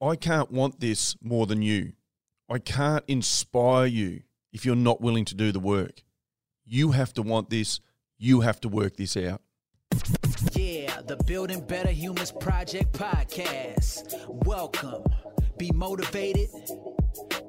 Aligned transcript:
I 0.00 0.14
can't 0.14 0.52
want 0.52 0.78
this 0.78 1.16
more 1.20 1.46
than 1.46 1.60
you. 1.60 1.92
I 2.48 2.60
can't 2.60 3.02
inspire 3.08 3.86
you 3.86 4.20
if 4.52 4.64
you're 4.64 4.76
not 4.76 5.00
willing 5.00 5.24
to 5.24 5.34
do 5.34 5.50
the 5.50 5.58
work. 5.58 6.04
You 6.64 6.92
have 6.92 7.12
to 7.14 7.22
want 7.22 7.50
this. 7.50 7.80
You 8.16 8.42
have 8.42 8.60
to 8.60 8.68
work 8.68 8.96
this 8.96 9.16
out. 9.16 9.42
Yeah, 10.52 11.00
the 11.04 11.16
Building 11.26 11.66
Better 11.66 11.90
Humans 11.90 12.30
Project 12.30 12.92
podcast. 12.92 14.14
Welcome. 14.46 15.02
Be 15.58 15.72
motivated 15.72 16.48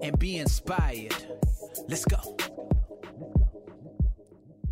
and 0.01 0.17
be 0.17 0.37
inspired. 0.37 1.13
Let's 1.87 2.05
go. 2.05 2.35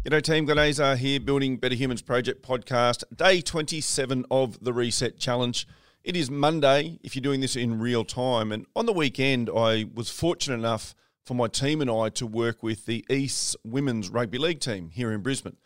G'day 0.03 0.23
team, 0.23 0.45
Glenn 0.45 0.57
Azar 0.57 0.95
here, 0.95 1.19
Building 1.19 1.57
Better 1.57 1.75
Humans 1.75 2.01
Project 2.01 2.41
podcast, 2.41 3.03
day 3.15 3.39
27 3.39 4.25
of 4.31 4.63
the 4.63 4.73
Reset 4.73 5.19
Challenge. 5.19 5.67
It 6.03 6.15
is 6.15 6.31
Monday 6.31 6.99
if 7.03 7.15
you're 7.15 7.21
doing 7.21 7.41
this 7.41 7.55
in 7.55 7.79
real 7.79 8.05
time. 8.05 8.51
And 8.51 8.65
on 8.75 8.85
the 8.85 8.93
weekend, 8.93 9.49
I 9.49 9.85
was 9.93 10.09
fortunate 10.09 10.55
enough 10.55 10.95
for 11.25 11.33
my 11.33 11.47
team 11.47 11.81
and 11.81 11.91
I 11.91 12.09
to 12.09 12.25
work 12.25 12.63
with 12.63 12.85
the 12.85 13.05
East 13.09 13.57
Women's 13.65 14.09
Rugby 14.09 14.37
League 14.37 14.61
team 14.61 14.89
here 14.89 15.11
in 15.11 15.21
Brisbane. 15.21 15.57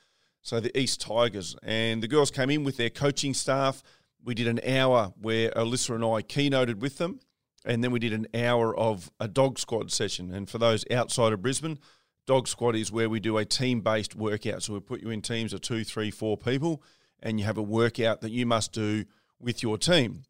So 0.41 0.59
the 0.59 0.75
East 0.77 1.01
Tigers. 1.01 1.55
And 1.61 2.01
the 2.01 2.07
girls 2.07 2.31
came 2.31 2.49
in 2.49 2.63
with 2.63 2.77
their 2.77 2.89
coaching 2.89 3.35
staff. 3.35 3.83
We 4.23 4.33
did 4.33 4.47
an 4.47 4.59
hour 4.67 5.13
where 5.21 5.51
Alyssa 5.51 5.95
and 5.95 6.03
I 6.03 6.23
keynoted 6.23 6.79
with 6.79 6.97
them. 6.97 7.19
And 7.63 7.83
then 7.83 7.91
we 7.91 7.99
did 7.99 8.13
an 8.13 8.27
hour 8.33 8.75
of 8.75 9.11
a 9.19 9.27
dog 9.27 9.59
squad 9.59 9.91
session. 9.91 10.33
And 10.33 10.49
for 10.49 10.57
those 10.57 10.83
outside 10.89 11.33
of 11.33 11.43
Brisbane, 11.43 11.77
dog 12.25 12.47
squad 12.47 12.75
is 12.75 12.91
where 12.91 13.09
we 13.09 13.19
do 13.19 13.37
a 13.37 13.45
team 13.45 13.81
based 13.81 14.15
workout. 14.15 14.63
So 14.63 14.73
we 14.73 14.79
put 14.79 15.03
you 15.03 15.11
in 15.11 15.21
teams 15.21 15.53
of 15.53 15.61
two, 15.61 15.83
three, 15.83 16.09
four 16.09 16.35
people, 16.35 16.81
and 17.21 17.39
you 17.39 17.45
have 17.45 17.59
a 17.59 17.63
workout 17.63 18.21
that 18.21 18.31
you 18.31 18.47
must 18.47 18.71
do 18.71 19.05
with 19.41 19.63
your 19.63 19.77
team. 19.77 20.23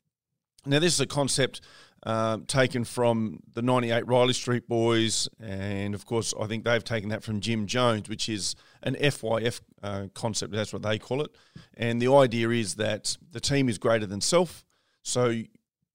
Now, 0.65 0.79
this 0.79 0.93
is 0.93 0.99
a 0.99 1.07
concept 1.07 1.61
um, 2.03 2.45
taken 2.45 2.83
from 2.83 3.41
the 3.53 3.61
98 3.61 4.07
Riley 4.07 4.33
Street 4.33 4.67
Boys, 4.67 5.29
and 5.39 5.93
of 5.93 6.05
course, 6.05 6.33
I 6.39 6.47
think 6.47 6.63
they've 6.63 6.83
taken 6.83 7.09
that 7.09 7.23
from 7.23 7.41
Jim 7.41 7.67
Jones, 7.67 8.09
which 8.09 8.27
is 8.27 8.55
an 8.83 8.95
FYF 8.95 9.61
uh, 9.83 10.07
concept. 10.13 10.53
That's 10.53 10.73
what 10.73 10.81
they 10.81 10.97
call 10.97 11.21
it. 11.21 11.35
And 11.75 12.01
the 12.01 12.11
idea 12.11 12.49
is 12.49 12.75
that 12.75 13.17
the 13.31 13.39
team 13.39 13.69
is 13.69 13.77
greater 13.77 14.05
than 14.05 14.21
self. 14.21 14.65
So 15.03 15.29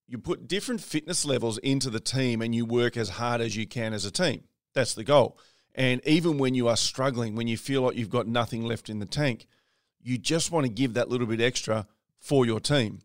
you 0.08 0.18
put 0.18 0.46
different 0.46 0.80
fitness 0.80 1.24
levels 1.24 1.58
into 1.58 1.90
the 1.90 2.00
team 2.00 2.40
and 2.40 2.54
you 2.54 2.64
work 2.64 2.96
as 2.96 3.10
hard 3.10 3.40
as 3.40 3.56
you 3.56 3.66
can 3.66 3.92
as 3.92 4.04
a 4.04 4.10
team. 4.10 4.44
That's 4.74 4.94
the 4.94 5.04
goal. 5.04 5.38
And 5.74 6.00
even 6.06 6.38
when 6.38 6.54
you 6.54 6.68
are 6.68 6.76
struggling, 6.76 7.34
when 7.34 7.48
you 7.48 7.56
feel 7.56 7.82
like 7.82 7.96
you've 7.96 8.10
got 8.10 8.26
nothing 8.26 8.64
left 8.64 8.88
in 8.88 8.98
the 8.98 9.06
tank, 9.06 9.46
you 10.00 10.18
just 10.18 10.50
want 10.50 10.64
to 10.64 10.72
give 10.72 10.94
that 10.94 11.08
little 11.08 11.26
bit 11.26 11.40
extra 11.40 11.86
for 12.26 12.44
your 12.44 12.60
team. 12.60 13.00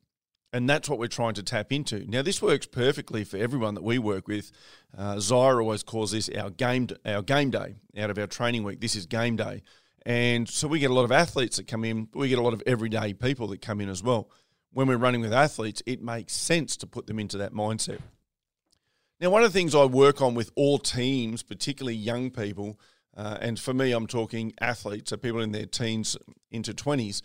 And 0.54 0.70
that's 0.70 0.90
what 0.90 1.00
we're 1.00 1.08
trying 1.08 1.36
to 1.36 1.44
tap 1.44 1.72
into. 1.72 2.06
Now, 2.10 2.24
this 2.24 2.42
works 2.42 2.66
perfectly 2.66 3.24
for 3.24 3.38
everyone 3.38 3.76
that 3.76 3.84
we 3.84 4.00
work 4.00 4.28
with. 4.28 4.52
Uh, 4.98 5.16
Zyra 5.16 5.62
always 5.62 5.84
calls 5.84 6.12
this 6.12 6.28
our 6.30 6.50
game, 6.50 6.88
our 7.06 7.22
game 7.22 7.52
day 7.52 7.76
out 7.98 8.10
of 8.10 8.18
our 8.18 8.28
training 8.28 8.64
week. 8.64 8.82
This 8.82 8.96
is 8.96 9.06
game 9.06 9.38
day. 9.38 9.62
And 10.06 10.50
so 10.50 10.68
we 10.68 10.80
get 10.80 10.90
a 10.90 10.94
lot 10.94 11.06
of 11.06 11.12
athletes 11.12 11.58
that 11.58 11.68
come 11.68 11.86
in, 11.86 12.10
we 12.14 12.28
get 12.28 12.40
a 12.40 12.42
lot 12.42 12.54
of 12.54 12.64
everyday 12.66 13.14
people 13.14 13.48
that 13.48 13.62
come 13.62 13.80
in 13.80 13.88
as 13.88 14.04
well. 14.04 14.30
When 14.74 14.88
we're 14.88 14.98
running 14.98 15.22
with 15.22 15.34
athletes, 15.34 15.84
it 15.86 16.02
makes 16.02 16.34
sense 16.34 16.76
to 16.78 16.88
put 16.88 17.08
them 17.08 17.20
into 17.20 17.38
that 17.38 17.54
mindset. 17.54 18.00
Now, 19.20 19.30
one 19.30 19.44
of 19.44 19.54
the 19.54 19.58
things 19.58 19.76
I 19.76 19.86
work 19.86 20.22
on 20.22 20.34
with 20.34 20.52
all 20.56 20.80
teams, 20.80 21.44
particularly 21.44 21.96
young 21.96 22.32
people, 22.32 22.80
uh, 23.16 23.38
and 23.40 23.60
for 23.60 23.74
me, 23.74 23.92
I'm 23.92 24.08
talking 24.08 24.54
athletes, 24.60 25.12
so 25.12 25.18
people 25.18 25.42
in 25.42 25.52
their 25.52 25.68
teens 25.68 26.18
into 26.50 26.74
20s, 26.74 27.22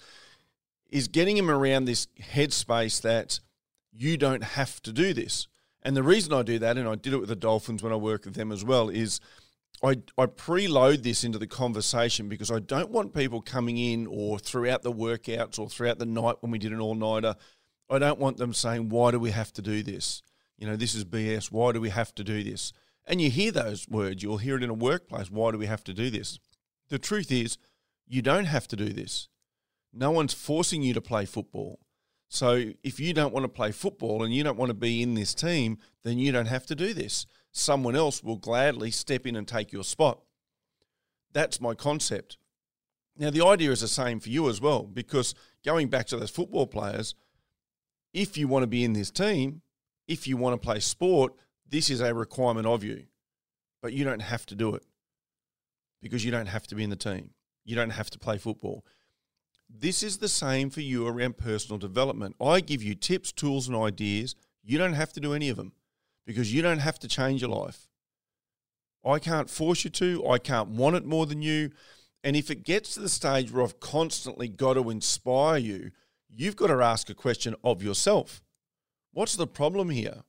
is 0.91 1.09
getting 1.09 1.37
him 1.37 1.51
around 1.51 1.84
this 1.84 2.06
headspace 2.20 3.01
that 3.03 3.41
you 3.92 4.17
don't 4.17 4.42
have 4.42 4.81
to 4.83 4.92
do 4.92 5.12
this. 5.12 5.48
And 5.83 5.97
the 5.97 6.03
reason 6.03 6.33
I 6.33 6.42
do 6.42 6.59
that, 6.59 6.77
and 6.77 6.89
I 6.89 6.97
did 6.97 7.12
it 7.12 7.19
with 7.19 7.29
the 7.29 7.37
Dolphins 7.37 7.83
when 7.83 7.92
I 7.92 7.97
work 7.97 8.25
with 8.25 8.34
them 8.34 8.53
as 8.53 8.65
well, 8.65 8.89
is 8.89 9.20
I, 9.83 9.98
I 10.19 10.27
preload 10.27 11.03
this 11.03 11.23
into 11.23 11.39
the 11.39 11.47
conversation 11.47 12.29
because 12.29 12.51
I 12.51 12.61
don't 12.61 12.91
want 12.91 13.14
people 13.14 13.42
coming 13.42 13.77
in 13.77 14.07
or 14.07 14.39
throughout 14.39 14.83
the 14.83 14.92
workouts 14.92 15.58
or 15.58 15.69
throughout 15.69 15.98
the 15.98 16.07
night 16.07 16.36
when 16.41 16.51
we 16.51 16.58
did 16.58 16.73
an 16.73 16.80
all 16.80 16.95
nighter. 16.95 17.36
I 17.89 17.98
don't 17.98 18.18
want 18.18 18.39
them 18.39 18.53
saying, 18.53 18.89
Why 18.89 19.11
do 19.11 19.20
we 19.20 19.30
have 19.30 19.53
to 19.55 19.63
do 19.63 19.83
this? 19.83 20.23
You 20.58 20.67
know, 20.67 20.77
this 20.77 20.95
is 20.95 21.05
BS. 21.05 21.53
Why 21.53 21.73
do 21.73 21.80
we 21.80 21.91
have 21.91 22.14
to 22.17 22.24
do 22.24 22.42
this? 22.42 22.73
And 23.07 23.20
you 23.20 23.30
hear 23.30 23.53
those 23.53 23.86
words, 23.89 24.23
you'll 24.23 24.39
hear 24.39 24.57
it 24.57 24.63
in 24.63 24.70
a 24.70 24.74
workplace. 24.74 25.30
Why 25.30 25.53
do 25.53 25.58
we 25.58 25.67
have 25.67 25.85
to 25.85 25.95
do 25.95 26.11
this? 26.11 26.39
The 26.89 26.98
truth 26.98 27.30
is, 27.30 27.58
you 28.08 28.23
don't 28.23 28.47
have 28.47 28.67
to 28.68 28.77
do 28.77 28.89
this. 28.89 29.29
No 29.92 30.11
one's 30.11 30.35
forcing 30.35 30.83
you 30.83 30.95
to 30.95 31.01
play 31.01 31.24
football. 31.24 31.80
So 32.29 32.73
if 32.83 32.98
you 32.98 33.14
don't 33.14 33.33
want 33.33 33.45
to 33.45 33.48
play 33.48 33.73
football 33.73 34.24
and 34.24 34.35
you 34.35 34.42
don't 34.42 34.58
want 34.58 34.70
to 34.70 34.74
be 34.74 35.02
in 35.02 35.14
this 35.14 35.35
team, 35.35 35.79
then 36.02 36.19
you 36.19 36.33
don't 36.33 36.47
have 36.47 36.67
to 36.67 36.74
do 36.74 36.92
this. 36.92 37.27
Someone 37.52 37.97
else 37.97 38.23
will 38.23 38.36
gladly 38.36 38.91
step 38.91 39.27
in 39.27 39.36
and 39.36 39.47
take 39.47 39.73
your 39.73 39.85
spot. 39.85 40.20
That's 41.33 41.61
my 41.61 41.74
concept. 41.74 42.36
Now, 43.19 43.30
the 43.30 43.45
idea 43.45 43.70
is 43.70 43.80
the 43.80 43.89
same 43.89 44.20
for 44.20 44.29
you 44.29 44.48
as 44.48 44.61
well, 44.61 44.83
because 44.83 45.35
going 45.64 45.89
back 45.89 46.07
to 46.08 46.18
those 46.18 46.30
football 46.30 46.67
players, 46.67 47.14
if 48.13 48.36
you 48.36 48.48
want 48.48 48.63
to 48.63 48.67
be 48.67 48.85
in 48.85 48.92
this 48.92 49.11
team, 49.11 49.63
if 50.07 50.27
you 50.27 50.36
want 50.36 50.61
to 50.61 50.64
play 50.64 50.80
sport, 50.80 51.33
this 51.68 51.89
is 51.89 52.01
a 52.01 52.13
requirement 52.14 52.67
of 52.67 52.85
you. 52.85 53.05
But 53.83 53.92
you 53.92 54.05
don't 54.05 54.20
have 54.20 54.45
to 54.47 54.55
do 54.55 54.74
it 54.74 54.85
because 56.03 56.24
you 56.24 56.30
don't 56.30 56.47
have 56.47 56.67
to 56.68 56.74
be 56.74 56.85
in 56.85 56.91
the 56.91 56.97
team. 56.97 57.30
You 57.64 57.77
don't 57.77 57.91
have 57.91 58.11
to 58.11 58.18
play 58.18 58.39
football. 58.39 58.85
This 59.69 60.03
is 60.03 60.19
the 60.19 60.29
same 60.29 60.71
for 60.71 60.81
you 60.81 61.07
around 61.07 61.37
personal 61.39 61.79
development. 61.79 62.37
I 62.41 62.61
give 62.61 62.83
you 62.83 62.95
tips, 62.95 63.33
tools, 63.33 63.69
and 63.69 63.77
ideas. 63.77 64.35
You 64.63 64.79
don't 64.79 64.95
have 64.95 65.13
to 65.15 65.21
do 65.21 65.35
any 65.35 65.49
of 65.49 65.57
them 65.57 65.73
because 66.27 66.53
you 66.53 66.63
don't 66.63 66.79
have 66.79 66.99
to 67.01 67.09
change 67.09 67.41
your 67.41 67.51
life. 67.51 67.89
I 69.05 69.19
can't 69.19 69.51
force 69.51 69.85
you 69.85 69.91
to, 69.91 70.27
I 70.29 70.39
can't 70.39 70.71
want 70.71 70.97
it 70.97 71.05
more 71.05 71.27
than 71.27 71.43
you. 71.43 71.71
And 72.25 72.35
if 72.35 72.51
it 72.51 72.65
gets 72.65 72.95
to 72.95 73.01
the 73.01 73.09
stage 73.09 73.53
where 73.53 73.63
I've 73.63 73.79
constantly 73.79 74.49
got 74.49 74.75
to 74.75 74.91
inspire 74.91 75.59
you, 75.59 75.93
you've 76.29 76.57
got 76.57 76.69
to 76.69 76.83
ask 76.83 77.09
a 77.09 77.15
question 77.15 77.55
of 77.63 77.83
yourself 77.83 78.43
What's 79.13 79.37
the 79.37 79.47
problem 79.47 79.91
here? 79.91 80.23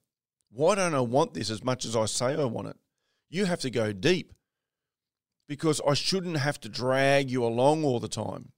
Why 0.50 0.76
don't 0.76 0.94
I 0.94 1.02
want 1.02 1.34
this 1.34 1.50
as 1.50 1.64
much 1.64 1.84
as 1.84 1.96
I 1.96 2.06
say 2.06 2.36
I 2.36 2.46
want 2.46 2.70
it? 2.70 2.78
You 3.30 3.46
have 3.46 3.60
to 3.62 3.70
go 3.70 3.92
deep 3.92 4.34
because 5.48 5.82
I 5.86 5.94
shouldn't 5.94 6.38
have 6.38 6.60
to 6.62 6.70
drag 6.70 7.30
you 7.30 7.44
along 7.44 7.84
all 7.84 8.00
the 8.00 8.08
time. 8.08 8.52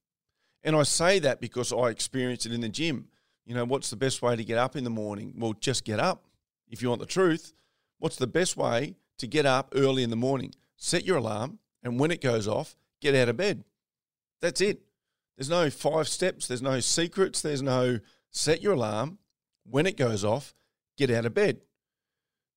And 0.64 0.76
I 0.76 0.84
say 0.84 1.20
that 1.20 1.42
because 1.42 1.72
I 1.72 1.90
experienced 1.90 2.46
it 2.46 2.54
in 2.54 2.62
the 2.62 2.70
gym. 2.70 3.08
You 3.46 3.56
know, 3.56 3.66
what's 3.66 3.90
the 3.90 3.96
best 3.96 4.22
way 4.22 4.36
to 4.36 4.44
get 4.44 4.58
up 4.58 4.76
in 4.76 4.84
the 4.84 4.90
morning? 4.90 5.34
Well, 5.38 5.54
just 5.54 5.84
get 5.86 6.00
up. 6.00 6.26
If 6.68 6.82
you 6.82 6.90
want 6.90 7.02
the 7.02 7.08
truth, 7.08 7.54
what's 7.98 8.18
the 8.18 8.28
best 8.28 8.58
way 8.58 8.96
to 9.18 9.28
get 9.28 9.46
up 9.46 9.74
early 9.76 10.04
in 10.04 10.10
the 10.10 10.16
morning? 10.16 10.54
Set 10.78 11.06
your 11.06 11.18
alarm, 11.18 11.60
and 11.84 12.00
when 12.00 12.12
it 12.12 12.22
goes 12.22 12.48
off, 12.48 12.76
get 13.02 13.16
out 13.16 13.30
of 13.30 13.38
bed. 13.38 13.64
That's 14.42 14.62
it. 14.62 14.82
There's 15.36 15.50
no 15.50 15.70
five 15.70 16.08
steps, 16.08 16.48
there's 16.48 16.62
no 16.62 16.80
secrets, 16.80 17.42
there's 17.42 17.62
no 17.62 18.00
set 18.30 18.62
your 18.62 18.74
alarm. 18.74 19.18
When 19.64 19.86
it 19.86 19.98
goes 19.98 20.26
off, 20.26 20.54
get 20.98 21.10
out 21.12 21.26
of 21.26 21.34
bed. 21.34 21.62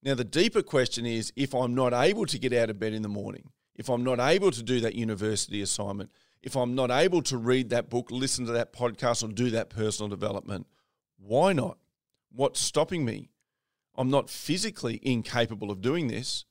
Now, 0.03 0.15
the 0.15 0.25
deeper 0.25 0.63
question 0.63 1.07
is 1.07 1.33
if 1.37 1.55
I'm 1.55 1.75
not 1.75 1.93
able 1.93 2.27
to 2.27 2.39
get 2.39 2.53
out 2.53 2.71
of 2.71 2.79
bed 2.79 2.93
in 2.93 3.03
the 3.03 3.09
morning, 3.09 3.51
if 3.77 3.89
I'm 3.89 4.03
not 4.03 4.19
able 4.19 4.51
to 4.51 4.63
do 4.63 4.81
that 4.81 4.95
university 4.95 5.63
assignment, 5.63 6.11
if 6.43 6.57
I'm 6.57 6.75
not 6.75 6.91
able 6.91 7.23
to 7.23 7.37
read 7.37 7.71
that 7.71 7.89
book, 7.89 8.11
listen 8.11 8.47
to 8.47 8.53
that 8.53 8.73
podcast, 8.73 9.23
or 9.23 9.29
do 9.29 9.51
that 9.51 9.71
personal 9.71 10.09
development, 10.09 10.67
why 11.19 11.53
not? 11.53 11.79
What's 12.33 12.61
stopping 12.61 13.05
me? 13.05 13.31
I'm 13.97 14.11
not 14.11 14.31
physically 14.31 14.99
incapable 15.03 15.71
of 15.71 15.81
doing 15.81 16.09
this. 16.09 16.45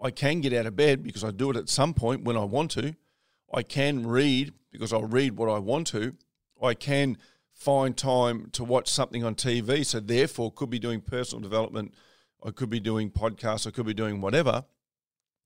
I 0.00 0.10
can 0.10 0.40
get 0.40 0.52
out 0.52 0.66
of 0.66 0.76
bed 0.76 1.02
because 1.02 1.24
I 1.24 1.30
do 1.30 1.50
it 1.50 1.56
at 1.56 1.68
some 1.68 1.94
point 1.94 2.24
when 2.24 2.36
I 2.36 2.44
want 2.44 2.72
to. 2.72 2.94
I 3.54 3.62
can 3.62 4.06
read 4.06 4.52
because 4.70 4.92
I'll 4.92 5.04
read 5.04 5.36
what 5.36 5.48
I 5.48 5.58
want 5.58 5.86
to. 5.88 6.14
I 6.60 6.74
can 6.74 7.18
find 7.52 7.96
time 7.96 8.48
to 8.52 8.64
watch 8.64 8.88
something 8.88 9.22
on 9.24 9.34
TV. 9.34 9.84
So, 9.86 10.00
therefore, 10.00 10.52
could 10.52 10.70
be 10.70 10.78
doing 10.78 11.00
personal 11.00 11.40
development. 11.40 11.94
I 12.44 12.50
could 12.50 12.70
be 12.70 12.80
doing 12.80 13.10
podcasts. 13.10 13.66
I 13.66 13.70
could 13.70 13.86
be 13.86 13.94
doing 13.94 14.20
whatever. 14.20 14.64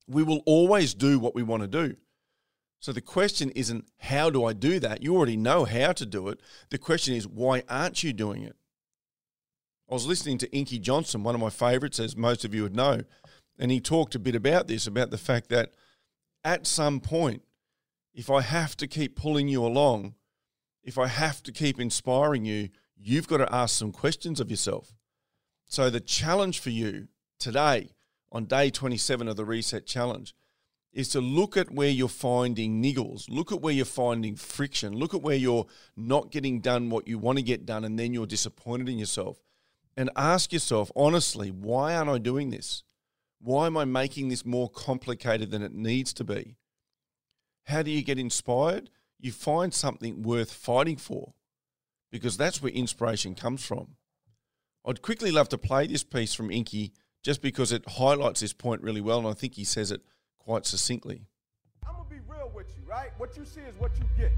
We 0.09 0.23
will 0.23 0.43
always 0.47 0.94
do 0.94 1.19
what 1.19 1.35
we 1.35 1.43
want 1.43 1.62
to 1.62 1.69
do. 1.69 1.97
So 2.81 2.93
the 2.93 3.00
question 3.00 3.50
isn't 3.50 3.87
how 3.99 4.31
do 4.31 4.44
I 4.44 4.52
do 4.52 4.78
that? 4.81 5.02
You 5.02 5.17
already 5.17 5.37
know 5.37 5.64
how 5.64 5.93
to 5.93 6.06
do 6.06 6.28
it. 6.28 6.40
The 6.70 6.78
question 6.78 7.14
is 7.14 7.26
why 7.26 7.62
aren't 7.69 8.02
you 8.05 8.12
doing 8.12 8.43
it? 8.43 8.56
I 9.90 9.94
was 9.94 10.06
listening 10.06 10.38
to 10.38 10.52
Inky 10.52 10.78
Johnson, 10.78 11.23
one 11.23 11.34
of 11.34 11.40
my 11.40 11.50
favorites, 11.50 12.00
as 12.00 12.17
most 12.17 12.44
of 12.44 12.52
you 12.52 12.64
would 12.64 12.75
know, 12.75 13.02
and 13.58 13.70
he 13.70 13.81
talked 13.81 14.14
a 14.14 14.19
bit 14.19 14.34
about 14.34 14.67
this 14.67 14.87
about 14.87 15.11
the 15.11 15.19
fact 15.19 15.49
that 15.50 15.73
at 16.44 16.67
some 16.67 17.00
point, 17.00 17.43
if 18.12 18.31
I 18.31 18.40
have 18.40 18.76
to 18.78 18.87
keep 18.87 19.17
pulling 19.17 19.49
you 19.49 19.64
along, 19.64 20.14
if 20.82 20.99
I 20.99 21.06
have 21.06 21.43
to 21.44 21.52
keep 21.52 21.81
inspiring 21.81 22.44
you, 22.44 22.70
you've 22.96 23.28
got 23.28 23.38
to 23.38 23.55
ask 23.55 23.76
some 23.76 23.93
questions 23.93 24.40
of 24.40 24.50
yourself. 24.50 24.94
So 25.67 25.90
the 25.90 26.00
challenge 26.00 26.61
for 26.61 26.70
you 26.70 27.08
today 27.38 27.90
on 28.32 28.44
day 28.44 28.70
27 28.70 29.28
of 29.28 29.37
the 29.37 29.44
Reset 29.44 29.87
Challenge 29.87 30.34
is 30.97 31.11
to 31.11 31.21
look 31.21 31.59
at 31.59 31.71
where 31.71 31.91
you're 31.91 32.09
finding 32.09 32.83
niggles, 32.83 33.29
look 33.29 33.53
at 33.53 33.61
where 33.61 33.75
you're 33.75 33.85
finding 33.85 34.35
friction, 34.35 34.95
look 34.95 35.13
at 35.13 35.21
where 35.21 35.37
you're 35.37 35.67
not 35.95 36.31
getting 36.31 36.59
done 36.59 36.89
what 36.89 37.07
you 37.07 37.19
want 37.19 37.37
to 37.37 37.43
get 37.43 37.67
done, 37.67 37.85
and 37.85 37.99
then 37.99 38.15
you're 38.15 38.27
disappointed 38.27 38.89
in 38.89 38.99
yourself. 38.99 39.39
and 39.97 40.11
ask 40.17 40.53
yourself 40.53 40.91
honestly, 40.95 41.51
why 41.51 41.95
aren't 41.95 42.11
I 42.11 42.19
doing 42.19 42.51
this? 42.51 42.83
Why 43.41 43.67
am 43.67 43.77
I 43.77 43.85
making 43.85 44.29
this 44.29 44.45
more 44.45 44.69
complicated 44.69 45.51
than 45.51 45.63
it 45.63 45.75
needs 45.75 46.13
to 46.15 46.25
be? 46.25 46.57
How 47.65 47.83
do 47.83 47.91
you 47.91 48.03
get 48.03 48.19
inspired? 48.19 48.91
You 49.19 49.33
find 49.33 49.73
something 49.73 50.23
worth 50.23 50.53
fighting 50.53 50.97
for 50.97 51.35
because 52.11 52.37
that's 52.37 52.63
where 52.63 52.73
inspiration 52.73 53.35
comes 53.35 53.65
from. 53.65 53.97
I'd 54.87 55.03
quickly 55.03 55.31
love 55.31 55.49
to 55.51 55.59
play 55.59 55.87
this 55.87 56.05
piece 56.05 56.35
from 56.35 56.51
Inky 56.51 56.93
just 57.23 57.43
because 57.43 57.73
it 57.73 57.89
highlights 57.89 58.41
this 58.41 58.53
point 58.53 58.83
really 58.83 59.01
well, 59.01 59.19
and 59.19 59.27
I 59.27 59.33
think 59.33 59.55
he 59.55 59.65
says 59.65 59.91
it 59.91 60.03
quite 60.47 60.65
succinctly. 60.65 61.21
I'm 61.87 61.95
gonna 61.95 62.09
be 62.09 62.21
real 62.29 62.51
with 62.55 62.69
you, 62.77 62.89
right? 62.89 63.11
What 63.19 63.37
you 63.37 63.45
see 63.45 63.63
is 63.63 63.75
what 63.79 63.91
you 63.99 64.05
get. 64.17 64.33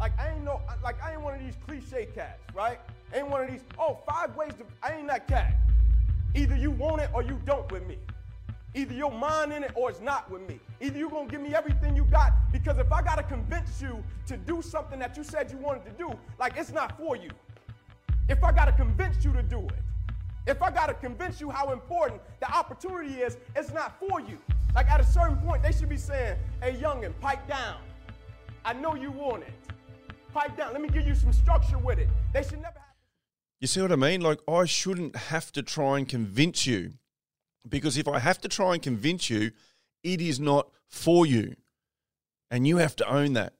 Like 0.00 0.18
I 0.18 0.30
ain't 0.30 0.44
no, 0.44 0.60
like 0.82 1.00
I 1.00 1.12
ain't 1.12 1.22
one 1.22 1.34
of 1.34 1.40
these 1.40 1.54
cliche 1.64 2.08
cats, 2.12 2.42
right? 2.52 2.80
ain't 3.14 3.28
one 3.28 3.44
of 3.44 3.48
these. 3.48 3.60
Oh, 3.78 3.98
five 4.04 4.34
ways 4.34 4.52
to. 4.54 4.64
I 4.82 4.96
ain't 4.96 5.06
that 5.06 5.28
cat. 5.28 5.54
Either 6.34 6.56
you 6.56 6.72
want 6.72 7.00
it 7.02 7.10
or 7.14 7.22
you 7.22 7.40
don't 7.44 7.70
with 7.70 7.86
me. 7.86 7.98
Either 8.74 8.92
your 8.92 9.12
mind 9.12 9.52
in 9.52 9.62
it 9.62 9.70
or 9.76 9.88
it's 9.88 10.00
not 10.00 10.28
with 10.28 10.42
me. 10.48 10.58
Either 10.80 10.98
you're 10.98 11.08
gonna 11.08 11.28
give 11.28 11.40
me 11.40 11.54
everything 11.54 11.94
you 11.94 12.04
got 12.06 12.32
because 12.50 12.78
if 12.78 12.92
I 12.92 13.00
gotta 13.00 13.22
convince 13.22 13.80
you 13.80 14.02
to 14.26 14.36
do 14.36 14.60
something 14.60 14.98
that 14.98 15.16
you 15.16 15.22
said 15.22 15.52
you 15.52 15.58
wanted 15.58 15.84
to 15.84 15.92
do, 15.92 16.10
like 16.40 16.54
it's 16.56 16.72
not 16.72 16.98
for 16.98 17.14
you. 17.14 17.30
If 18.28 18.42
I 18.42 18.50
gotta 18.50 18.72
convince 18.72 19.24
you 19.24 19.32
to 19.32 19.42
do 19.44 19.60
it, 19.60 19.82
if 20.48 20.60
I 20.60 20.72
gotta 20.72 20.94
convince 20.94 21.40
you 21.40 21.50
how 21.50 21.70
important 21.72 22.20
the 22.40 22.52
opportunity 22.52 23.20
is, 23.20 23.36
it's 23.54 23.72
not 23.72 24.00
for 24.00 24.20
you. 24.20 24.38
Like 24.74 24.90
at 24.90 25.00
a 25.00 25.06
certain 25.06 25.36
point, 25.36 25.62
they 25.62 25.72
should 25.72 25.88
be 25.88 25.96
saying, 25.96 26.36
hey, 26.60 26.72
youngin', 26.72 27.12
pipe 27.20 27.46
down. 27.46 27.76
I 28.64 28.72
know 28.72 28.94
you 28.94 29.10
want 29.10 29.44
it. 29.44 29.52
Pipe 30.32 30.56
down. 30.56 30.72
Let 30.72 30.82
me 30.82 30.88
give 30.88 31.06
you 31.06 31.14
some 31.14 31.32
structure 31.32 31.78
with 31.78 31.98
it. 31.98 32.08
They 32.32 32.42
should 32.42 32.60
never 32.60 32.78
have. 32.78 32.94
You 33.60 33.68
see 33.68 33.80
what 33.80 33.92
I 33.92 33.96
mean? 33.96 34.20
Like, 34.20 34.40
I 34.48 34.64
shouldn't 34.64 35.14
have 35.14 35.52
to 35.52 35.62
try 35.62 35.98
and 35.98 36.08
convince 36.08 36.66
you 36.66 36.94
because 37.68 37.96
if 37.96 38.08
I 38.08 38.18
have 38.18 38.40
to 38.40 38.48
try 38.48 38.74
and 38.74 38.82
convince 38.82 39.30
you, 39.30 39.52
it 40.02 40.20
is 40.20 40.40
not 40.40 40.68
for 40.88 41.24
you. 41.24 41.54
And 42.50 42.66
you 42.66 42.78
have 42.78 42.96
to 42.96 43.08
own 43.08 43.34
that. 43.34 43.54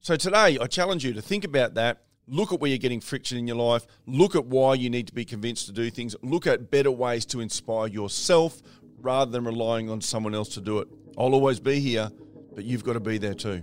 So 0.00 0.16
today, 0.16 0.58
I 0.60 0.66
challenge 0.66 1.04
you 1.04 1.12
to 1.14 1.22
think 1.22 1.44
about 1.44 1.74
that. 1.74 2.02
Look 2.26 2.52
at 2.52 2.60
where 2.60 2.70
you're 2.70 2.78
getting 2.78 3.00
friction 3.00 3.36
in 3.36 3.46
your 3.46 3.56
life. 3.56 3.86
Look 4.06 4.34
at 4.34 4.46
why 4.46 4.74
you 4.74 4.88
need 4.88 5.06
to 5.08 5.14
be 5.14 5.24
convinced 5.24 5.66
to 5.66 5.72
do 5.72 5.90
things. 5.90 6.16
Look 6.22 6.46
at 6.46 6.70
better 6.70 6.90
ways 6.90 7.26
to 7.26 7.40
inspire 7.40 7.88
yourself 7.88 8.62
rather 9.04 9.30
than 9.30 9.44
relying 9.44 9.90
on 9.90 10.00
someone 10.00 10.34
else 10.34 10.48
to 10.48 10.60
do 10.60 10.78
it. 10.78 10.88
I'll 11.16 11.34
always 11.34 11.60
be 11.60 11.78
here, 11.78 12.10
but 12.54 12.64
you've 12.64 12.82
got 12.82 12.94
to 12.94 13.00
be 13.00 13.18
there 13.18 13.34
too. 13.34 13.62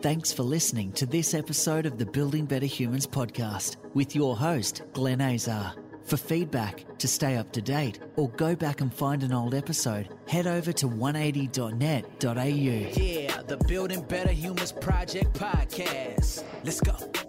Thanks 0.00 0.32
for 0.32 0.44
listening 0.44 0.92
to 0.92 1.06
this 1.06 1.34
episode 1.34 1.84
of 1.84 1.98
the 1.98 2.06
Building 2.06 2.46
Better 2.46 2.66
Humans 2.66 3.06
podcast 3.06 3.76
with 3.94 4.16
your 4.16 4.36
host, 4.36 4.82
Glenn 4.92 5.20
Azar. 5.20 5.74
For 6.04 6.16
feedback, 6.16 6.84
to 6.98 7.06
stay 7.06 7.36
up 7.36 7.52
to 7.52 7.60
date, 7.60 8.00
or 8.16 8.30
go 8.30 8.56
back 8.56 8.80
and 8.80 8.94
find 8.94 9.22
an 9.22 9.34
old 9.34 9.54
episode, 9.54 10.08
head 10.26 10.46
over 10.46 10.72
to 10.72 10.88
180.net.au. 10.88 13.02
Yeah, 13.02 13.42
the 13.42 13.58
Building 13.68 14.00
Better 14.02 14.32
Humans 14.32 14.72
Project 14.72 15.38
podcast. 15.38 16.44
Let's 16.64 16.80
go. 16.80 17.27